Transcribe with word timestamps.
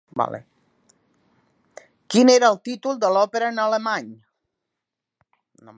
Quin 2.15 2.31
era 2.37 2.49
el 2.53 2.59
títol 2.69 2.99
de 3.05 3.13
l'òpera 3.17 3.53
en 3.55 3.61
alemany? 3.67 4.11